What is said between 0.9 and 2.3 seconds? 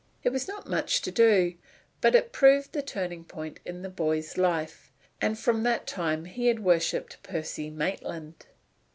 to do, but